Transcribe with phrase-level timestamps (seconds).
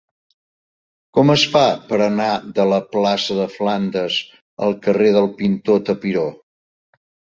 [1.17, 4.19] Com es fa per anar de la plaça de Flandes
[4.69, 6.25] al carrer del Pintor Tapiró?